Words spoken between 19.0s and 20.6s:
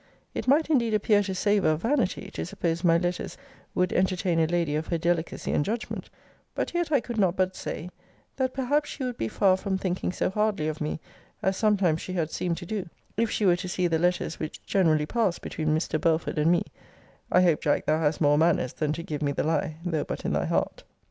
give me the lie, though but in thy